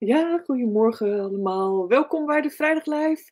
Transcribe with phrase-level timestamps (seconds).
[0.00, 1.88] Ja, goedemorgen allemaal.
[1.88, 3.30] Welkom bij de Vrijdag Live.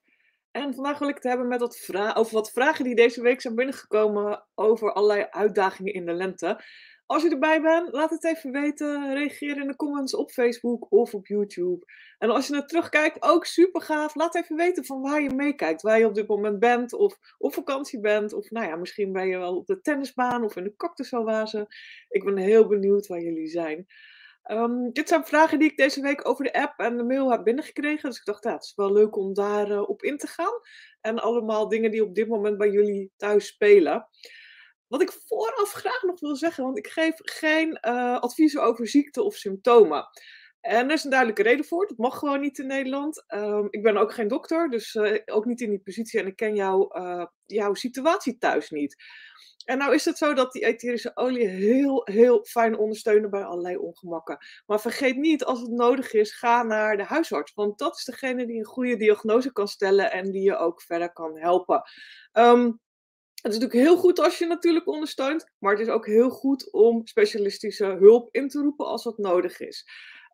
[0.51, 3.55] En vandaag wil ik het hebben met wat over wat vragen die deze week zijn
[3.55, 6.61] binnengekomen over allerlei uitdagingen in de lente.
[7.07, 9.15] Als je erbij bent, laat het even weten.
[9.15, 11.85] Reageer in de comments op Facebook of op YouTube.
[12.19, 14.15] En als je naar terugkijkt, ook super gaaf.
[14.15, 15.83] Laat even weten van waar je meekijkt.
[15.83, 18.33] Waar je op dit moment bent of op vakantie bent.
[18.33, 21.67] Of nou ja, misschien ben je wel op de tennisbaan of in de cactusoase.
[22.09, 23.87] Ik ben heel benieuwd waar jullie zijn.
[24.51, 27.45] Um, dit zijn vragen die ik deze week over de app en de mail heb
[27.45, 28.09] binnengekregen.
[28.09, 30.61] Dus ik dacht, ja, het is wel leuk om daarop uh, op in te gaan.
[31.01, 34.09] En allemaal dingen die op dit moment bij jullie thuis spelen.
[34.87, 39.23] Wat ik vooraf graag nog wil zeggen, want ik geef geen uh, adviezen over ziekte
[39.23, 40.09] of symptomen.
[40.61, 41.87] En er is een duidelijke reden voor.
[41.87, 43.25] Dat mag gewoon niet in Nederland.
[43.35, 46.21] Um, ik ben ook geen dokter, dus uh, ook niet in die positie.
[46.21, 46.89] En ik ken jou,
[47.47, 48.97] jouw situatie thuis niet.
[49.67, 53.77] En nou is het zo dat die etherische olie heel, heel fijn ondersteunen bij allerlei
[53.77, 54.39] ongemakken.
[54.67, 57.55] Maar vergeet niet, als het nodig is, ga naar de huisarts.
[57.55, 61.13] Want dat is degene die een goede diagnose kan stellen en die je ook verder
[61.13, 61.83] kan helpen.
[62.33, 62.81] Um,
[63.43, 66.73] het is natuurlijk heel goed als je natuurlijk ondersteunt, maar het is ook heel goed
[66.73, 69.87] om specialistische hulp in te roepen als dat nodig is.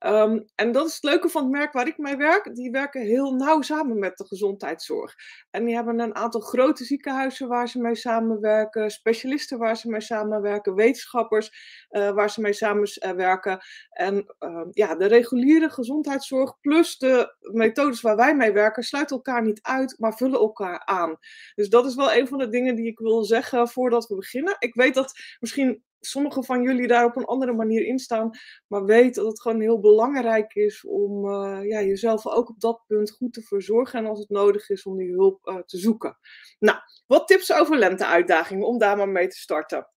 [0.07, 2.55] Um, en dat is het leuke van het merk waar ik mee werk.
[2.55, 5.15] Die werken heel nauw samen met de gezondheidszorg.
[5.51, 10.01] En die hebben een aantal grote ziekenhuizen waar ze mee samenwerken, specialisten waar ze mee
[10.01, 11.51] samenwerken, wetenschappers
[11.91, 13.61] uh, waar ze mee samenwerken.
[13.91, 19.43] En uh, ja, de reguliere gezondheidszorg plus de methodes waar wij mee werken sluiten elkaar
[19.43, 21.17] niet uit, maar vullen elkaar aan.
[21.55, 24.57] Dus dat is wel een van de dingen die ik wil zeggen voordat we beginnen.
[24.59, 28.31] Ik weet dat misschien sommigen van jullie daar op een andere manier in staan.
[28.67, 32.83] Maar weet dat het gewoon heel belangrijk is om uh, ja, jezelf ook op dat
[32.87, 33.99] punt goed te verzorgen.
[33.99, 36.19] En als het nodig is om die hulp uh, te zoeken.
[36.59, 39.89] Nou, wat tips over lenteuitdagingen om daar maar mee te starten.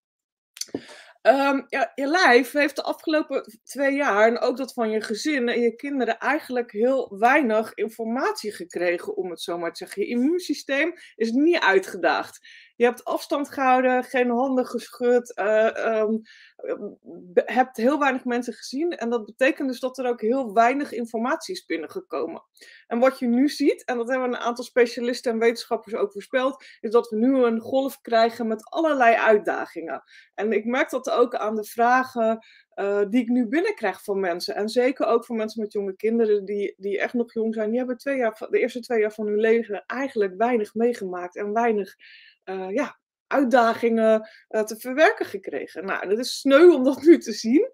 [1.27, 5.49] Um, ja, je lijf heeft de afgelopen twee jaar, en ook dat van je gezin
[5.49, 10.01] en je kinderen, eigenlijk heel weinig informatie gekregen, om het zo maar te zeggen.
[10.01, 12.47] Je immuunsysteem is niet uitgedaagd.
[12.75, 16.21] Je hebt afstand gehouden, geen handen geschud, uh, um,
[17.33, 18.91] hebt heel weinig mensen gezien.
[18.91, 22.43] En dat betekent dus dat er ook heel weinig informatie is binnengekomen.
[22.87, 26.65] En wat je nu ziet, en dat hebben een aantal specialisten en wetenschappers ook voorspeld,
[26.79, 30.03] is dat we nu een golf krijgen met allerlei uitdagingen.
[30.33, 32.39] En ik merk dat ook aan de vragen
[32.75, 34.55] uh, die ik nu binnenkrijg van mensen.
[34.55, 37.69] En zeker ook van mensen met jonge kinderen die, die echt nog jong zijn.
[37.69, 41.53] Die hebben twee jaar, de eerste twee jaar van hun leven eigenlijk weinig meegemaakt en
[41.53, 41.95] weinig
[42.69, 45.85] ja, uitdagingen uh, te verwerken gekregen.
[45.85, 47.69] Nou, dat is sneu om dat nu te zien.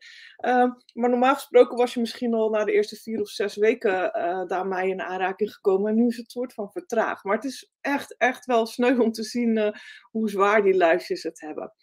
[0.46, 4.18] Uh, maar normaal gesproken was je misschien al na de eerste vier of zes weken
[4.18, 5.90] uh, daarmee in aanraking gekomen.
[5.90, 7.24] En nu is het soort van vertraagd.
[7.24, 9.74] Maar het is echt, echt wel sneu om te zien
[10.12, 11.74] hoe zwaar die lijstjes het hebben.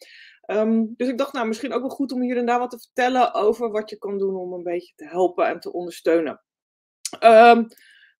[0.50, 2.78] Um, dus ik dacht, nou, misschien ook wel goed om hier en daar wat te
[2.78, 6.42] vertellen over wat je kan doen om een beetje te helpen en te ondersteunen.
[7.24, 7.66] Um,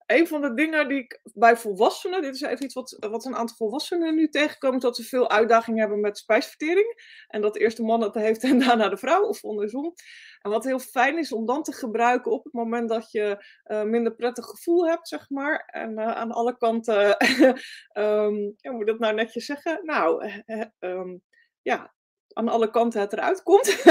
[0.09, 3.35] een van de dingen die ik bij volwassenen, dit is even iets wat, wat een
[3.35, 7.01] aantal volwassenen nu tegenkomen, dat ze veel uitdagingen hebben met spijsvertering.
[7.27, 9.93] En dat eerst de man het heeft en daarna de vrouw, of andersom.
[10.41, 13.83] En wat heel fijn is om dan te gebruiken op het moment dat je uh,
[13.83, 15.63] minder prettig gevoel hebt, zeg maar.
[15.65, 17.17] En uh, aan alle kanten,
[17.93, 19.79] um, ja, moet ik dat nou netjes zeggen?
[19.83, 20.31] Nou,
[20.79, 21.21] um,
[21.61, 21.93] ja,
[22.33, 23.83] aan alle kanten het eruit komt.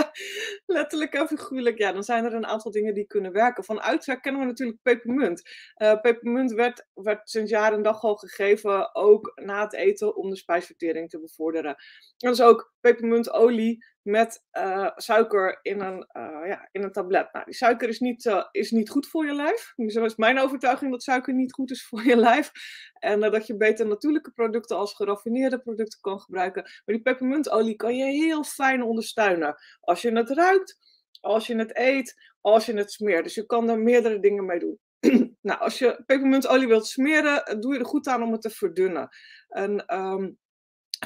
[0.66, 1.78] Letterlijk en figuurlijk.
[1.78, 3.64] Ja, dan zijn er een aantal dingen die kunnen werken.
[3.64, 5.42] Van uitwerk kennen we natuurlijk pepermunt.
[5.82, 10.30] Uh, pepermunt werd, werd sinds jaar en dag al gegeven, ook na het eten, om
[10.30, 11.76] de spijsvertering te bevorderen.
[12.16, 17.32] Dat is ook pepermuntolie met uh, suiker in een, uh, ja, in een tablet.
[17.32, 19.72] Nou, die suiker is niet, uh, is niet goed voor je lijf.
[19.76, 22.50] Dus dat is mijn overtuiging dat suiker niet goed is voor je lijf.
[22.98, 26.62] En dat je beter natuurlijke producten als geraffineerde producten kan gebruiken.
[26.62, 29.56] Maar die pepermuntolie kan je heel fijn ondersteunen.
[29.80, 30.78] Als je het ruikt,
[31.20, 33.24] als je het eet, als je het smeert.
[33.24, 34.78] Dus je kan er meerdere dingen mee doen.
[35.42, 39.08] nou, als je pepermuntolie wilt smeren, doe je er goed aan om het te verdunnen.
[39.48, 40.38] En um,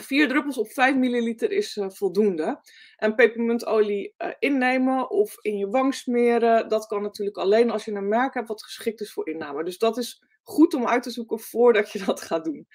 [0.00, 2.60] Vier druppels op 5 milliliter is uh, voldoende.
[2.96, 7.92] En pepermuntolie uh, innemen of in je wang smeren, dat kan natuurlijk alleen als je
[7.92, 9.64] een merk hebt wat geschikt is voor inname.
[9.64, 12.68] Dus dat is goed om uit te zoeken voordat je dat gaat doen.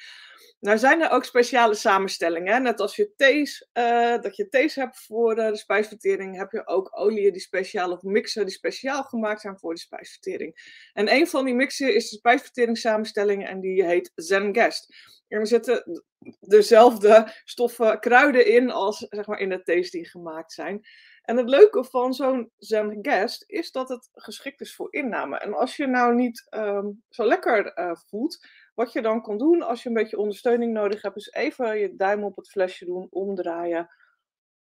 [0.59, 2.61] Nou zijn er ook speciale samenstellingen.
[2.61, 6.89] Net als je thees, uh, dat je thees hebt voor de spijsvertering, heb je ook
[6.91, 10.79] oliën die speciaal of mixen die speciaal gemaakt zijn voor de spijsvertering.
[10.93, 14.95] En een van die mixen is de spijsverteringssamenstelling en die heet Zengest.
[15.35, 16.03] Er zitten
[16.39, 20.85] dezelfde stoffen kruiden in als zeg maar, in de thees die gemaakt zijn.
[21.21, 25.37] En het leuke van zo'n Zengest is dat het geschikt is voor inname.
[25.37, 29.61] En als je nou niet um, zo lekker uh, voelt, wat je dan kan doen
[29.61, 33.07] als je een beetje ondersteuning nodig hebt, is even je duim op het flesje doen,
[33.09, 33.89] omdraaien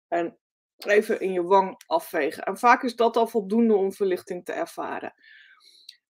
[0.09, 0.39] en
[0.77, 2.43] even in je wang afvegen.
[2.43, 5.15] En vaak is dat al voldoende om verlichting te ervaren.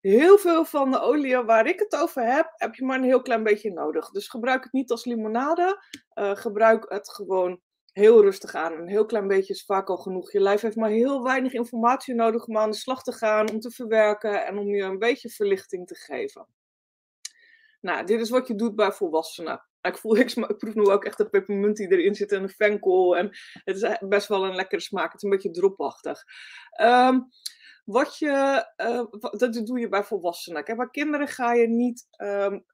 [0.02, 3.22] Heel veel van de oliën waar ik het over heb, heb je maar een heel
[3.22, 4.10] klein beetje nodig.
[4.10, 5.84] Dus gebruik het niet als limonade.
[6.14, 7.60] Uh, gebruik het gewoon
[7.93, 8.72] heel rustig aan.
[8.72, 10.32] Een heel klein beetje is vaak al genoeg.
[10.32, 13.60] Je lijf heeft maar heel weinig informatie nodig om aan de slag te gaan, om
[13.60, 16.46] te verwerken en om je een beetje verlichting te geven.
[17.81, 19.66] Nou, dit is wat je doet bij volwassenen.
[19.82, 22.49] Ik, voel, ik, ik proef nu ook echt de pepermunt die erin zit en de
[22.49, 23.17] venkel.
[23.17, 23.31] En
[23.64, 25.12] het is best wel een lekkere smaak.
[25.12, 26.23] Het is een beetje dropachtig.
[26.81, 27.29] Um,
[27.84, 30.64] wat je, uh, dat doe je bij volwassenen.
[30.64, 32.64] Kijk, bij kinderen ga je niet um,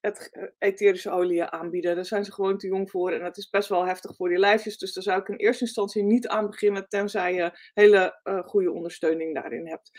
[0.00, 1.94] het eh, etherische olie aanbieden.
[1.94, 4.38] Daar zijn ze gewoon te jong voor en het is best wel heftig voor die
[4.38, 4.78] lijfjes.
[4.78, 8.72] Dus daar zou ik in eerste instantie niet aan beginnen, tenzij je hele uh, goede
[8.72, 9.90] ondersteuning daarin hebt.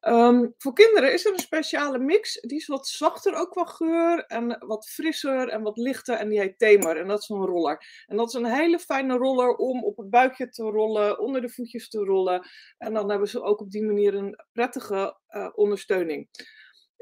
[0.00, 2.40] Um, voor kinderen is er een speciale mix.
[2.40, 6.16] Die is wat zachter ook qua geur en wat frisser en wat lichter.
[6.16, 6.96] En die heet Tamer.
[6.96, 8.04] En dat is een roller.
[8.06, 11.48] En dat is een hele fijne roller om op het buikje te rollen, onder de
[11.48, 12.48] voetjes te rollen.
[12.78, 16.28] En dan hebben ze ook op die manier een prettige uh, ondersteuning.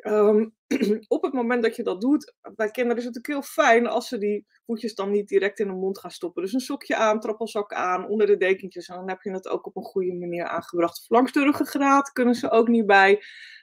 [0.07, 0.55] Um,
[1.09, 4.09] op het moment dat je dat doet, bij kinderen is het natuurlijk heel fijn als
[4.09, 6.43] ze die voetjes dan niet direct in de mond gaan stoppen.
[6.43, 8.89] Dus een sokje aan, trappelzak aan, onder de dekentjes.
[8.89, 11.05] En dan heb je het ook op een goede manier aangebracht.
[11.09, 13.23] Langs de kunnen ze ook niet bij.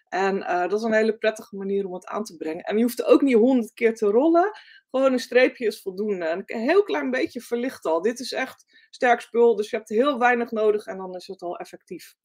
[0.10, 2.64] En uh, dat is een hele prettige manier om het aan te brengen.
[2.64, 4.52] En je hoeft ook niet honderd keer te rollen.
[4.90, 6.26] Gewoon een streepje is voldoende.
[6.26, 8.02] En een heel klein beetje verlicht al.
[8.02, 11.42] Dit is echt sterk spul, dus je hebt heel weinig nodig en dan is het
[11.42, 12.16] al effectief.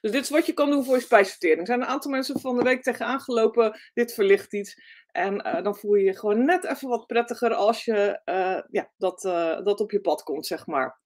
[0.00, 1.60] Dus dit is wat je kan doen voor je spijsvertering.
[1.60, 3.80] Er zijn een aantal mensen van de week tegenaan gelopen.
[3.94, 4.80] Dit verlicht iets.
[5.12, 8.90] En uh, dan voel je je gewoon net even wat prettiger als je uh, ja,
[8.96, 10.98] dat, uh, dat op je pad komt, zeg maar.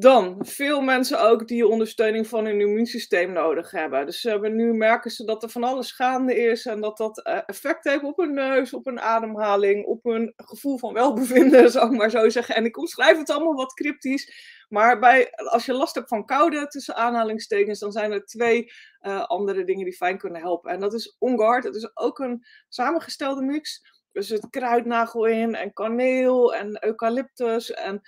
[0.00, 4.06] Dan, veel mensen ook die ondersteuning van hun immuunsysteem nodig hebben.
[4.06, 7.38] Dus uh, nu merken ze dat er van alles gaande is en dat dat uh,
[7.46, 11.98] effect heeft op hun neus, op hun ademhaling, op hun gevoel van welbevinden, zou ik
[11.98, 12.54] maar zo zeggen.
[12.54, 14.32] En ik omschrijf het allemaal wat cryptisch.
[14.68, 18.72] Maar bij, als je last hebt van koude, tussen aanhalingstekens, dan zijn er twee
[19.02, 20.70] uh, andere dingen die fijn kunnen helpen.
[20.70, 21.64] En dat is OnGuard.
[21.64, 23.96] Het is ook een samengestelde mix.
[24.12, 27.72] Dus het kruidnagel in en kaneel en eucalyptus.
[27.72, 28.02] En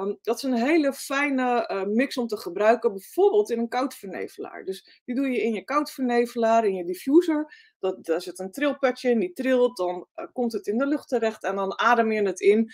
[0.00, 4.64] um, dat is een hele fijne uh, mix om te gebruiken, bijvoorbeeld in een koudvernevelaar.
[4.64, 7.72] Dus die doe je in je koudvernevelaar, in je diffuser.
[7.78, 11.08] Dat, daar zit een trilpetje in, die trilt, dan uh, komt het in de lucht
[11.08, 12.70] terecht en dan adem je het in.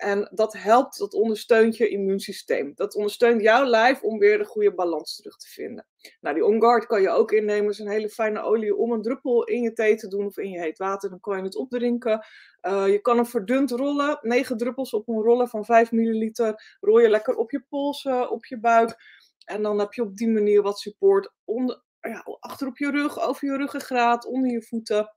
[0.00, 2.72] En dat helpt, dat ondersteunt je immuunsysteem.
[2.74, 5.86] Dat ondersteunt jouw lijf om weer de goede balans terug te vinden.
[6.20, 7.64] Nou, die OnGuard kan je ook innemen.
[7.64, 10.38] Het is een hele fijne olie om een druppel in je thee te doen of
[10.38, 11.10] in je heet water.
[11.10, 12.26] Dan kan je het opdrinken.
[12.62, 14.18] Uh, je kan hem verdund rollen.
[14.22, 16.76] 9 druppels op een roller van 5 milliliter.
[16.80, 18.96] Rol je lekker op je polsen, op je buik.
[19.44, 23.20] En dan heb je op die manier wat support onder, ja, achter op je rug,
[23.20, 25.14] over je ruggengraat, onder je voeten.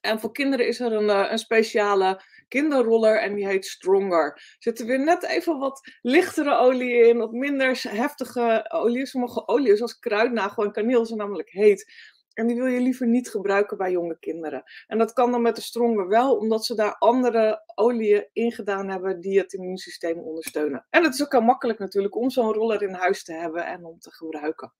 [0.00, 4.32] En voor kinderen is er een, eh, een speciale kinderroller en die heet Stronger.
[4.32, 9.06] Er zitten weer net even wat lichtere olie in, wat minder heftige olie.
[9.06, 12.14] Sommige oliën, zoals kruidnagel en kaneel, zijn namelijk heet.
[12.34, 14.62] En die wil je liever niet gebruiken bij jonge kinderen.
[14.86, 18.88] En dat kan dan met de Stronger wel, omdat ze daar andere oliën in gedaan
[18.88, 20.86] hebben die het immuunsysteem ondersteunen.
[20.90, 23.84] En het is ook heel makkelijk natuurlijk om zo'n roller in huis te hebben en
[23.84, 24.72] om te gebruiken.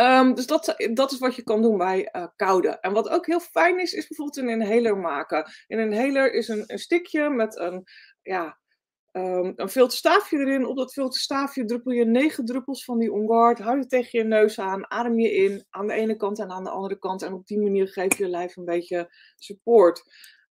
[0.00, 2.68] Um, dus dat, dat is wat je kan doen bij uh, koude.
[2.68, 5.50] En wat ook heel fijn is, is bijvoorbeeld een inhaler maken.
[5.66, 7.84] Een inhaler is een, een stikje met een,
[8.22, 8.58] ja,
[9.12, 10.66] um, een filterstaafje erin.
[10.66, 13.58] Op dat filterstaafje druppel je negen druppels van die OnGuard.
[13.58, 16.64] Hou je tegen je neus aan, adem je in aan de ene kant en aan
[16.64, 17.22] de andere kant.
[17.22, 20.02] En op die manier geef je je lijf een beetje support.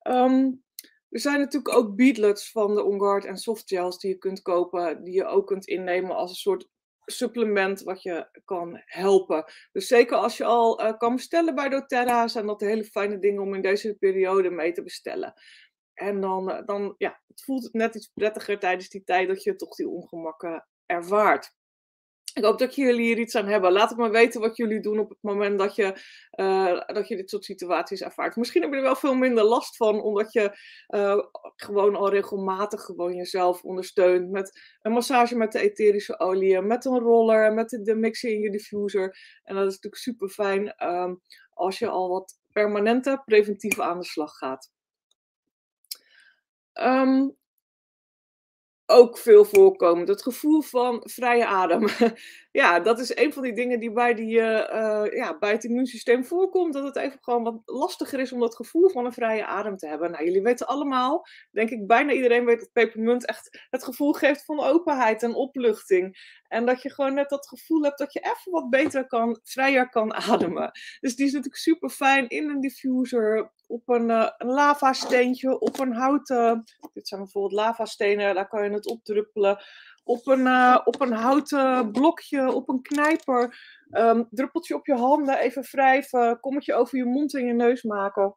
[0.08, 0.64] Um,
[1.10, 5.14] er zijn natuurlijk ook beadlets van de OnGuard en softgels die je kunt kopen, die
[5.14, 6.70] je ook kunt innemen als een soort
[7.06, 9.46] supplement wat je kan helpen.
[9.72, 13.42] Dus zeker als je al uh, kan bestellen bij doTERRA, zijn dat hele fijne dingen
[13.42, 15.34] om in deze periode mee te bestellen.
[15.94, 19.44] En dan, uh, dan ja, het voelt het net iets prettiger tijdens die tijd dat
[19.44, 21.54] je toch die ongemakken ervaart.
[22.36, 23.72] Ik hoop dat jullie hier iets aan hebben.
[23.72, 26.02] Laat het maar weten wat jullie doen op het moment dat je,
[26.36, 28.36] uh, dat je dit soort situaties ervaart.
[28.36, 31.20] Misschien heb je er wel veel minder last van, omdat je uh,
[31.56, 34.32] gewoon al regelmatig gewoon jezelf ondersteunt.
[34.32, 38.52] Met een massage met de etherische olie, met een roller, met de, de in je
[38.52, 39.18] diffuser.
[39.44, 41.22] En dat is natuurlijk super fijn um,
[41.54, 44.72] als je al wat permanente preventief aan de slag gaat.
[46.74, 47.36] Um,
[48.86, 50.08] ook veel voorkomend.
[50.08, 51.88] Het gevoel van vrije adem.
[52.52, 56.26] ja, dat is een van die dingen die bij, die, uh, ja, bij het immuunsysteem
[56.26, 56.74] voorkomt.
[56.74, 59.88] Dat het even gewoon wat lastiger is om dat gevoel van een vrije adem te
[59.88, 60.12] hebben.
[60.12, 64.46] Nou, jullie weten allemaal, denk ik, bijna iedereen weet dat pepermunt echt het gevoel geeft
[64.46, 66.18] van openheid en opluchting.
[66.48, 69.90] En dat je gewoon net dat gevoel hebt dat je even wat beter kan, vrijer
[69.90, 70.72] kan ademen.
[71.00, 75.80] Dus die is natuurlijk super fijn in een diffuser, op een, uh, een lavasteentje, op
[75.80, 76.64] een houten.
[76.94, 79.64] Dit zijn bijvoorbeeld lavastenen, daar kan je het opdruppelen.
[80.04, 83.58] Op een, uh, op een houten blokje, op een knijper.
[83.90, 88.36] Ehm, druppeltje op je handen, even wrijven, kommetje over je mond en je neus maken.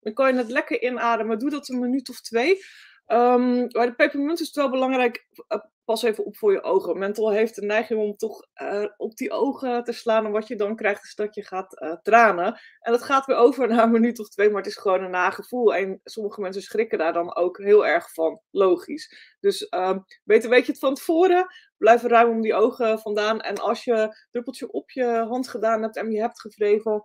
[0.00, 1.38] Dan kan je het lekker inademen.
[1.38, 2.58] Doe dat een minuut of twee.
[3.06, 6.98] Um, bij de pepermunt is het wel belangrijk, eh, pas even op voor je ogen.
[6.98, 10.24] Mental heeft de neiging om toch uh, op die ogen te slaan.
[10.24, 12.60] En wat je dan krijgt is dat je gaat uh, tranen.
[12.80, 15.10] En dat gaat weer over na een minuut of twee, maar het is gewoon een
[15.10, 15.74] nagevoel.
[15.74, 19.36] En sommige mensen schrikken daar dan ook heel erg van, logisch.
[19.40, 21.46] Dus um, beter weet je het van tevoren.
[21.76, 23.40] Blijf ruim om die ogen vandaan.
[23.40, 27.04] En als je druppeltje op je hand gedaan hebt en je hebt gewreven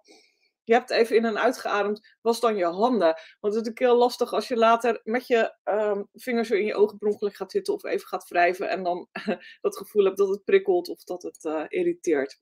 [0.64, 3.08] je hebt even in en uitgeademd, was dan je handen.
[3.08, 6.66] Want het is natuurlijk heel lastig als je later met je um, vingers zo in
[6.66, 9.08] je ogen per gaat zitten of even gaat wrijven en dan
[9.62, 12.42] dat gevoel hebt dat het prikkelt of dat het uh, irriteert.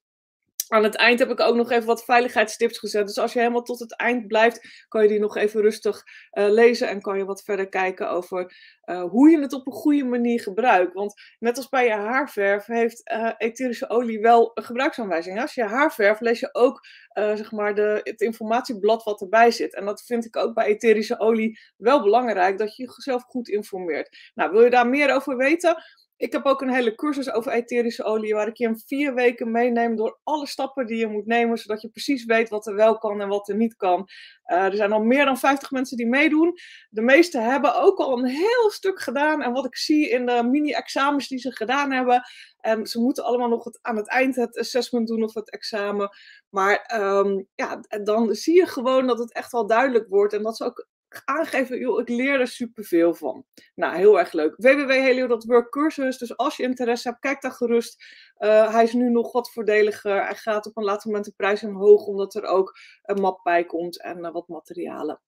[0.71, 3.07] Aan het eind heb ik ook nog even wat veiligheidstips gezet.
[3.07, 6.49] Dus als je helemaal tot het eind blijft, kan je die nog even rustig uh,
[6.49, 8.53] lezen en kan je wat verder kijken over
[8.85, 10.93] uh, hoe je het op een goede manier gebruikt.
[10.93, 15.41] Want net als bij je haarverf heeft uh, etherische olie wel een gebruiksaanwijzing.
[15.41, 19.75] Als je haarverf lees je ook zeg maar de, het informatieblad wat erbij zit.
[19.75, 24.31] En dat vind ik ook bij etherische olie wel belangrijk, dat je jezelf goed informeert.
[24.33, 25.83] Nou, wil je daar meer over weten?
[26.21, 29.51] Ik heb ook een hele cursus over etherische olie, waar ik je in vier weken
[29.51, 32.97] meeneem door alle stappen die je moet nemen, zodat je precies weet wat er wel
[32.97, 34.09] kan en wat er niet kan.
[34.45, 36.53] Uh, er zijn al meer dan 50 mensen die meedoen.
[36.89, 39.41] De meeste hebben ook al een heel stuk gedaan.
[39.41, 42.21] En wat ik zie in de mini-examens die ze gedaan hebben,
[42.59, 46.09] en ze moeten allemaal nog het, aan het eind het assessment doen of het examen.
[46.49, 50.57] Maar um, ja, dan zie je gewoon dat het echt wel duidelijk wordt en dat
[50.57, 50.87] ze ook
[51.25, 53.45] aangeven, joh, ik leer er superveel van.
[53.75, 54.55] Nou, heel erg leuk.
[54.57, 56.17] www.helio.work cursus.
[56.17, 58.03] Dus als je interesse hebt, kijk daar gerust.
[58.39, 60.25] Uh, hij is nu nog wat voordeliger.
[60.25, 63.65] Hij gaat op een later moment de prijs omhoog, omdat er ook een map bij
[63.65, 65.21] komt en uh, wat materialen.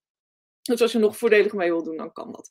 [0.61, 2.49] Dus als je nog voordelig mee wil doen, dan kan dat.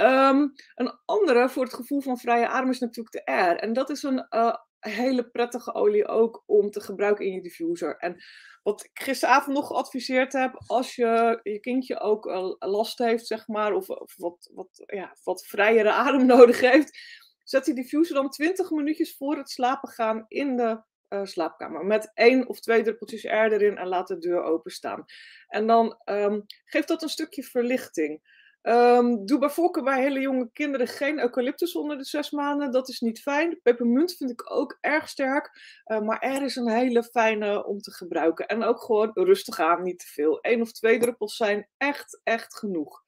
[0.00, 3.56] Um, een andere voor het gevoel van vrije adem is natuurlijk de R.
[3.56, 7.96] En dat is een uh, hele prettige olie ook om te gebruiken in je diffuser.
[7.96, 8.16] En
[8.62, 13.48] wat ik gisteravond nog geadviseerd heb, als je je kindje ook uh, last heeft, zeg
[13.48, 16.98] maar, of, of wat, wat, ja, wat vrijere adem nodig heeft,
[17.44, 21.84] zet die diffuser dan 20 minuutjes voor het slapen gaan in de uh, slaapkamer.
[21.84, 25.04] Met één of twee druppeltjes air erin en laat de deur openstaan.
[25.48, 28.38] En dan um, geeft dat een stukje verlichting.
[28.62, 32.72] Um, doe bij voorkeur bij hele jonge kinderen geen eucalyptus onder de zes maanden.
[32.72, 33.60] Dat is niet fijn.
[33.62, 35.50] Pepermunt vind ik ook erg sterk.
[35.86, 38.46] Uh, maar er is een hele fijne om te gebruiken.
[38.46, 40.38] En ook gewoon rustig aan, niet te veel.
[40.40, 43.02] Eén of twee druppels zijn echt, echt genoeg.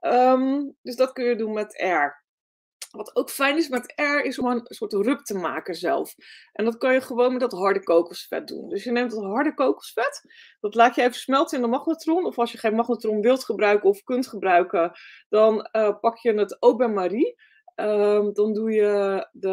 [0.00, 2.24] Um, dus dat kun je doen met R.
[2.90, 6.14] Wat ook fijn is met R, is om een soort rub te maken zelf.
[6.52, 8.68] En dat kan je gewoon met dat harde kokosvet doen.
[8.68, 10.22] Dus je neemt dat harde kokosvet,
[10.60, 12.24] dat laat je even smelten in de magnetron.
[12.26, 14.92] Of als je geen magnetron wilt gebruiken of kunt gebruiken,
[15.28, 17.36] dan uh, pak je het Eau Marie.
[17.76, 19.48] Um, dan doe je de,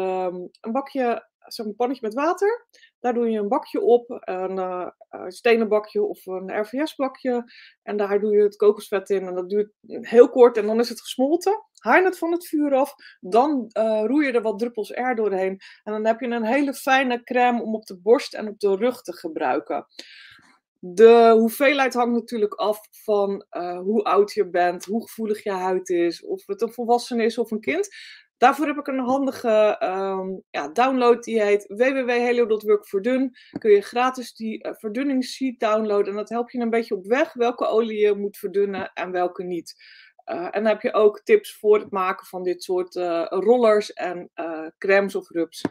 [0.60, 2.66] een bakje, zo'n pannetje met water.
[3.00, 4.88] Daar doe je een bakje op, een uh,
[5.28, 7.52] stenen bakje of een RVS bakje.
[7.82, 10.88] En daar doe je het kokosvet in en dat duurt heel kort en dan is
[10.88, 11.62] het gesmolten.
[11.78, 15.58] Haal het van het vuur af, dan uh, roer je er wat druppels air doorheen.
[15.82, 18.76] En dan heb je een hele fijne crème om op de borst en op de
[18.76, 19.86] rug te gebruiken.
[20.80, 23.46] De hoeveelheid hangt natuurlijk af van
[23.84, 27.50] hoe oud je bent, hoe gevoelig je huid is, of het een volwassene is of
[27.50, 27.88] een kind.
[28.38, 33.36] Daarvoor heb ik een handige um, ja, download die heet www.helio.work verdun.
[33.58, 37.32] Kun je gratis die uh, verdunningssheet downloaden en dat helpt je een beetje op weg
[37.32, 39.74] welke olie je moet verdunnen en welke niet.
[40.26, 43.92] Uh, en dan heb je ook tips voor het maken van dit soort uh, rollers
[43.92, 44.30] en
[44.78, 45.64] crèmes of rubs.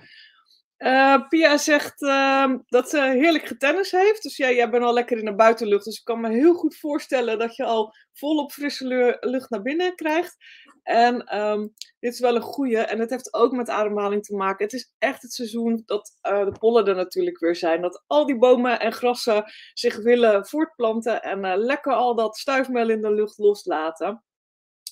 [1.30, 4.24] Pia zegt ehm, dat ze heerlijk getennis heeft.
[4.24, 5.86] Dus ja, jij bent al lekker in de buitenlucht.
[5.86, 9.96] Dus ik kan me heel goed voorstellen dat je al volop frisse lucht naar binnen
[9.96, 10.36] krijgt.
[10.84, 12.78] En um, dit is wel een goede.
[12.78, 14.66] En het heeft ook met ademhaling te maken.
[14.66, 17.82] Het is echt het seizoen dat de pollen er natuurlijk weer zijn.
[17.82, 19.44] Dat al die bomen en grassen
[19.74, 21.22] zich willen voortplanten.
[21.22, 24.24] En lekker al dat stuifmeel in de lucht loslaten.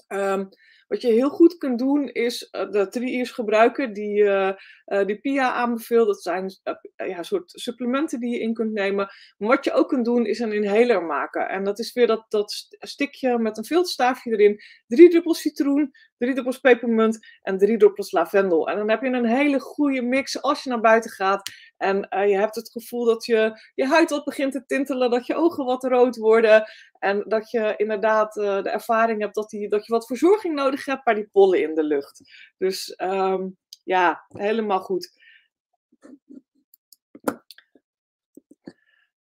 [0.08, 0.50] Um,
[0.88, 4.52] wat je heel goed kunt doen is uh, de drie gebruiken die, uh,
[4.86, 6.08] uh, die PIA aanbeveelt.
[6.08, 6.52] Dat zijn
[6.96, 9.10] ja, soort supplementen die je in kunt nemen.
[9.38, 11.50] Maar wat je ook kunt doen is een inhaler maken.
[11.50, 14.62] En dat is weer dat, dat stikje met een filterstaafje erin.
[14.88, 18.70] Drie druppels citroen, drie druppels pepermunt en drie druppels lavendel.
[18.70, 21.52] En dan heb je een hele goede mix als je naar buiten gaat.
[21.78, 25.26] En uh, je hebt het gevoel dat je, je huid wat begint te tintelen, dat
[25.26, 26.64] je ogen wat rood worden.
[27.00, 30.86] En dat je inderdaad uh, de ervaring hebt dat, die, dat je wat verzorging nodig
[30.86, 32.22] hebt bij die pollen in de lucht.
[32.58, 35.12] Dus um, ja, helemaal goed.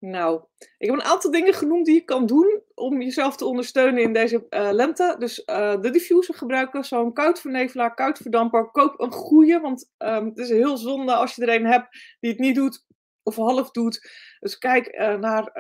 [0.06, 0.44] Nou,
[0.78, 4.14] ik heb een aantal dingen genoemd die je kan doen om jezelf te ondersteunen in
[4.14, 5.16] deze uh, lente.
[5.20, 8.72] Dus uh, de diffuser gebruiken, zo'n koud vernevelaar, koud verdamper.
[8.72, 12.32] Koop een goede, want um, het is heel zonde als je er een hebt die
[12.32, 12.86] het niet doet.
[13.24, 14.10] of half doet.
[14.40, 15.52] Dus kijk naar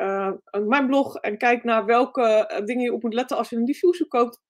[0.65, 4.07] mijn blog en kijk naar welke dingen je op moet letten als je een diffuser
[4.07, 4.41] koopt.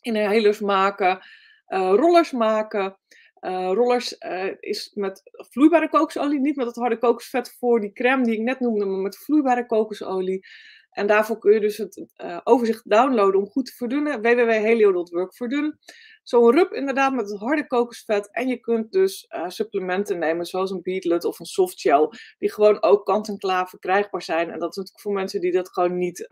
[0.00, 1.20] Inhalers maken,
[1.66, 2.98] rollers maken.
[3.40, 8.24] Uh, rollers uh, is met vloeibare kokosolie, niet met het harde kokosvet voor die crème
[8.24, 10.46] die ik net noemde, maar met vloeibare kokosolie.
[10.90, 14.20] En daarvoor kun je dus het uh, overzicht downloaden om goed te verdunnen.
[14.20, 15.78] www.helio.work verdun.
[16.22, 18.32] Zo'n rub inderdaad met het harde kokosvet.
[18.32, 23.06] En je kunt dus supplementen nemen, zoals een beetlet of een softgel, die gewoon ook
[23.06, 24.50] kant-en-klaar verkrijgbaar zijn.
[24.50, 26.26] En dat is natuurlijk voor mensen die dat gewoon niet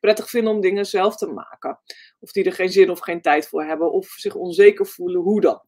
[0.00, 1.80] prettig vinden om dingen zelf te maken.
[2.18, 5.40] Of die er geen zin of geen tijd voor hebben, of zich onzeker voelen, hoe
[5.40, 5.60] dan.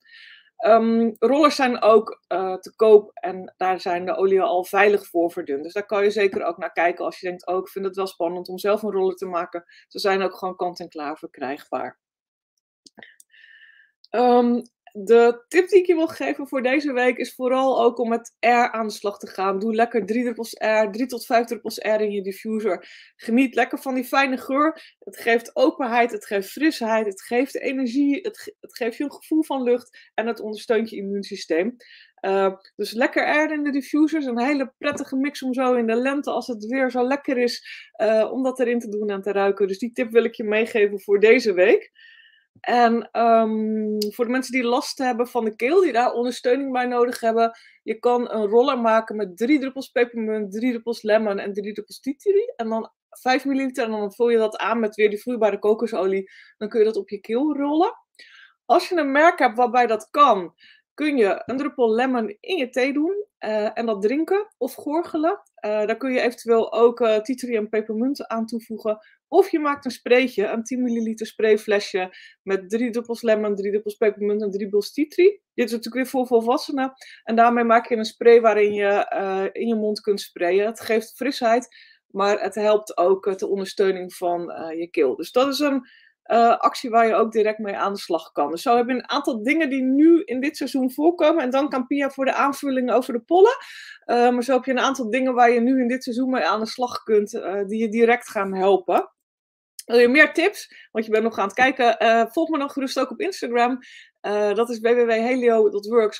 [0.66, 5.30] Um, rollers zijn ook uh, te koop en daar zijn de oliën al veilig voor
[5.32, 5.62] verdund.
[5.62, 7.96] Dus daar kan je zeker ook naar kijken als je denkt, oh ik vind het
[7.96, 9.64] wel spannend om zelf een roller te maken.
[9.88, 12.00] Ze zijn ook gewoon kant-en-klaar verkrijgbaar.
[14.10, 18.08] Um, de tip die ik je wil geven voor deze week is vooral ook om
[18.08, 19.58] met air aan de slag te gaan.
[19.58, 22.88] Doe lekker 3 druppels air, 3 tot 5 druppels air in je diffuser.
[23.16, 24.96] Geniet lekker van die fijne geur.
[24.98, 29.42] Het geeft openheid, het geeft frisheid, het geeft energie, het, het geeft je een gevoel
[29.42, 31.76] van lucht en het ondersteunt je immuunsysteem.
[32.20, 34.24] Uh, dus lekker air in de diffusers.
[34.24, 37.66] Een hele prettige mix om zo in de lente, als het weer zo lekker is,
[38.02, 39.68] uh, om dat erin te doen en te ruiken.
[39.68, 41.90] Dus die tip wil ik je meegeven voor deze week.
[42.60, 46.86] En um, voor de mensen die last hebben van de keel, die daar ondersteuning bij
[46.86, 51.52] nodig hebben, je kan een roller maken met drie druppels pepermunt, drie druppels lemon en
[51.52, 52.52] drie druppels titri.
[52.56, 56.30] En dan 5 milliliter en dan vul je dat aan met weer die vloeibare kokosolie.
[56.56, 57.94] Dan kun je dat op je keel rollen.
[58.64, 60.54] Als je een merk hebt waarbij dat kan,
[60.94, 65.30] kun je een druppel lemon in je thee doen uh, en dat drinken of gorgelen.
[65.30, 68.98] Uh, daar kun je eventueel ook uh, titri en pepermunt aan toevoegen.
[69.32, 73.94] Of je maakt een spraytje, een 10 milliliter sprayflesje met drie druppels lemon, drie druppels
[73.94, 75.40] pepermunt en drie druppels titri.
[75.54, 76.92] Dit is natuurlijk weer voor volwassenen.
[77.24, 80.66] En daarmee maak je een spray waarin je uh, in je mond kunt sprayen.
[80.66, 81.68] Het geeft frisheid,
[82.06, 85.16] maar het helpt ook de ondersteuning van uh, je keel.
[85.16, 85.86] Dus dat is een
[86.58, 88.50] actie waar je ook direct mee aan de slag kan.
[88.50, 91.42] Dus zo heb je een aantal dingen die nu in dit seizoen voorkomen.
[91.42, 93.56] En dan kan Pia voor de aanvulling over de pollen.
[94.06, 96.60] maar zo heb je een aantal dingen waar je nu in dit seizoen mee aan
[96.60, 97.30] de slag kunt,
[97.66, 99.10] die je direct gaan helpen.
[99.84, 100.88] Wil je meer tips?
[100.90, 101.96] Want je bent nog aan het kijken.
[102.04, 103.78] Uh, volg me dan gerust ook op Instagram.
[104.22, 106.14] Uh, dat is www.helio.work,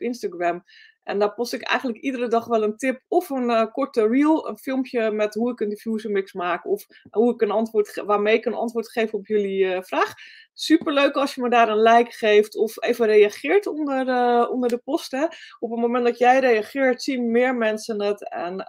[0.00, 0.64] Instagram.
[1.06, 4.48] En daar post ik eigenlijk iedere dag wel een tip of een uh, korte reel,
[4.48, 8.34] een filmpje met hoe ik een diffuser mix maak of hoe ik een antwoord, waarmee
[8.34, 10.14] ik een antwoord geef op jullie uh, vraag.
[10.54, 14.68] Super leuk als je me daar een like geeft of even reageert onder de, onder
[14.68, 15.10] de post.
[15.10, 15.24] Hè.
[15.58, 18.66] Op het moment dat jij reageert, zien meer mensen het en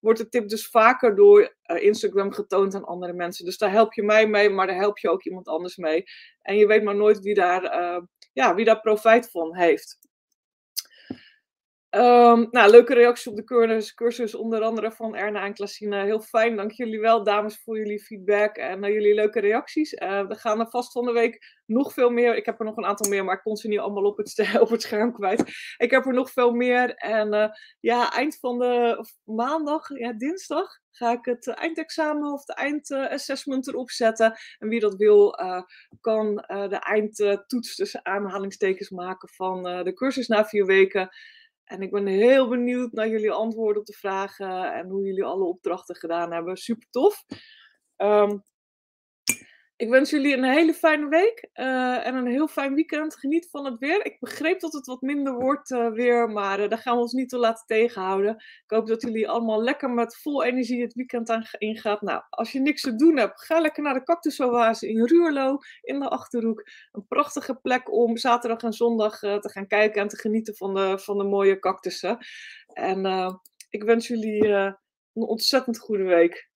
[0.00, 3.44] wordt de tip dus vaker door Instagram getoond aan andere mensen.
[3.44, 6.04] Dus daar help je mij mee, maar daar help je ook iemand anders mee.
[6.42, 7.62] En je weet maar nooit wie daar,
[8.32, 9.98] ja, wie daar profijt van heeft.
[11.90, 16.04] Um, nou, leuke reacties op de cursus, cursus, onder andere van Erna en Klasine.
[16.04, 19.92] Heel fijn, dank jullie wel, dames, voor jullie feedback en uh, jullie leuke reacties.
[19.92, 22.36] Uh, we gaan er vast van de week nog veel meer.
[22.36, 24.50] Ik heb er nog een aantal meer, maar ik kon ze niet allemaal op het,
[24.60, 25.40] op het scherm kwijt.
[25.76, 26.94] Ik heb er nog veel meer.
[26.94, 27.48] En uh,
[27.80, 33.90] ja, eind van de maandag, ja, dinsdag, ga ik het eindexamen of de eindassessment erop
[33.90, 34.38] zetten.
[34.58, 35.38] En wie dat wil,
[36.00, 41.10] kan de eindtoets tussen aanhalingstekens maken van de cursus na vier weken.
[41.70, 45.44] En ik ben heel benieuwd naar jullie antwoorden op de vragen en hoe jullie alle
[45.44, 46.56] opdrachten gedaan hebben.
[46.56, 47.24] Super tof.
[47.96, 48.42] Um,
[49.80, 53.16] ik wens jullie een hele fijne week uh, en een heel fijn weekend.
[53.16, 54.06] Geniet van het weer.
[54.06, 57.12] Ik begreep dat het wat minder wordt uh, weer, maar uh, daar gaan we ons
[57.12, 58.34] niet toe laten tegenhouden.
[58.34, 62.02] Ik hoop dat jullie allemaal lekker met vol energie het weekend aan ingaat.
[62.02, 66.00] Nou, als je niks te doen hebt, ga lekker naar de Cactusoase in Ruurlo in
[66.00, 66.68] de Achterhoek.
[66.92, 70.98] Een prachtige plek om zaterdag en zondag te gaan kijken en te genieten van de,
[70.98, 72.18] van de mooie cactussen.
[72.66, 73.06] En
[73.68, 74.76] ik wens jullie een
[75.12, 76.49] ontzettend goede week.